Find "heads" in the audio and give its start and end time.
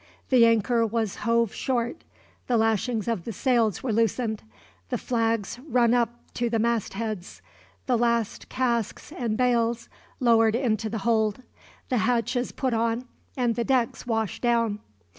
6.95-7.43